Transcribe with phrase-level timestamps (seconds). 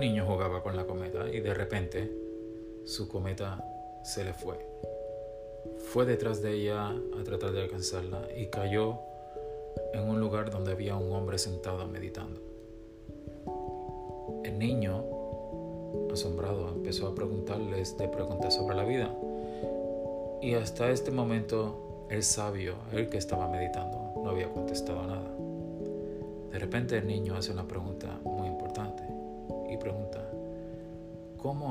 [0.00, 2.10] niño jugaba con la cometa y de repente
[2.84, 3.64] su cometa
[4.04, 4.56] se le fue.
[5.92, 8.98] Fue detrás de ella a tratar de alcanzarla y cayó
[9.92, 12.40] en un lugar donde había un hombre sentado meditando.
[14.44, 15.04] El niño,
[16.12, 19.14] asombrado, empezó a preguntarles de preguntas sobre la vida.
[20.40, 25.30] Y hasta este momento el sabio, el que estaba meditando, no había contestado nada.
[26.50, 28.50] De repente el niño hace una pregunta muy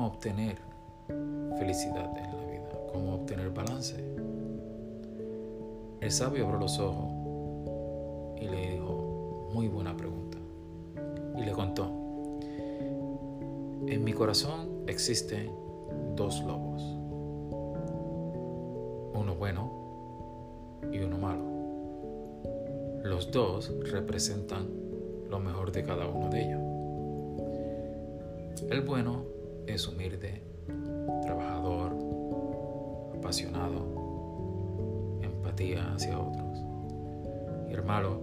[0.02, 0.56] ¿cómo obtener
[1.60, 2.68] felicidad en la vida?
[2.92, 3.94] ¿Cómo obtener balance?
[6.00, 7.12] El sabio abrió los ojos
[8.40, 10.38] y le dijo, muy buena pregunta.
[11.38, 11.84] Y le contó,
[13.86, 15.52] en mi corazón existen
[16.16, 16.82] dos lobos,
[19.14, 19.70] uno bueno
[20.90, 21.44] y uno malo.
[23.04, 24.68] Los dos representan
[25.30, 26.60] lo mejor de cada uno de ellos.
[28.68, 30.42] El bueno es humilde,
[31.22, 31.96] trabajador,
[33.16, 33.86] apasionado,
[35.22, 36.58] empatía hacia otros.
[37.68, 38.20] Y el malo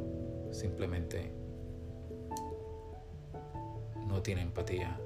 [0.51, 1.31] simplemente
[4.07, 4.99] no tiene empatía,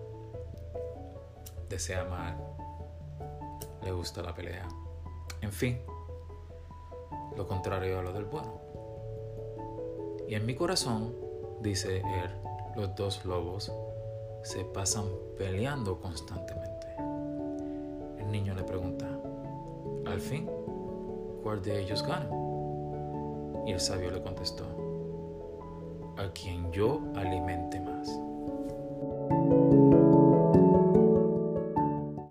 [1.70, 2.38] desea mal,
[3.84, 4.68] le gusta la pelea.
[5.42, 5.80] En fin,
[7.36, 8.62] lo contrario a lo del bueno.
[10.28, 11.14] Y en mi corazón,
[11.62, 12.32] dice él,
[12.76, 13.72] los dos lobos
[14.44, 15.06] se pasan
[15.38, 16.88] peleando constantemente.
[18.20, 19.08] El niño le pregunta,
[20.06, 20.50] al fin,
[21.42, 22.30] ¿cuál de ellos gana?
[23.66, 24.66] Y el sabio le contestó,
[26.18, 28.10] a quien yo alimente más.